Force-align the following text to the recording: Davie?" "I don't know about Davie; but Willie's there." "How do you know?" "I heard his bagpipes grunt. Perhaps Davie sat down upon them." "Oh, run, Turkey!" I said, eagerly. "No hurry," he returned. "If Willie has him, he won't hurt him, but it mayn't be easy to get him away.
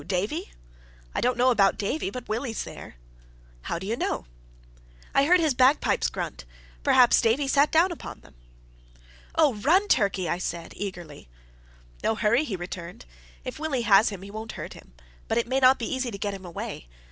Davie?" 0.07 0.51
"I 1.13 1.21
don't 1.21 1.37
know 1.37 1.51
about 1.51 1.77
Davie; 1.77 2.09
but 2.09 2.27
Willie's 2.27 2.63
there." 2.63 2.95
"How 3.61 3.77
do 3.77 3.85
you 3.85 3.95
know?" 3.95 4.25
"I 5.13 5.25
heard 5.25 5.39
his 5.39 5.53
bagpipes 5.53 6.09
grunt. 6.09 6.43
Perhaps 6.83 7.21
Davie 7.21 7.47
sat 7.47 7.71
down 7.71 7.91
upon 7.91 8.21
them." 8.21 8.33
"Oh, 9.35 9.53
run, 9.53 9.87
Turkey!" 9.87 10.27
I 10.27 10.39
said, 10.39 10.73
eagerly. 10.75 11.27
"No 12.03 12.15
hurry," 12.15 12.43
he 12.45 12.55
returned. 12.55 13.05
"If 13.45 13.59
Willie 13.59 13.83
has 13.83 14.09
him, 14.09 14.23
he 14.23 14.31
won't 14.31 14.53
hurt 14.53 14.73
him, 14.73 14.93
but 15.27 15.37
it 15.37 15.45
mayn't 15.47 15.77
be 15.77 15.93
easy 15.93 16.09
to 16.09 16.17
get 16.17 16.33
him 16.33 16.45
away. 16.47 16.87